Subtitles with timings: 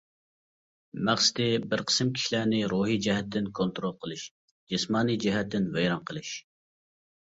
[1.09, 4.27] مەقسىتى بىر قىسىم كىشىلەرنى روھىي جەھەتتىن كونترول قىلىش،
[4.75, 6.39] جىسمانىي جەھەتتىن ۋەيران قىلىش.